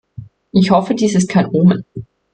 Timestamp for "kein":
1.29-1.45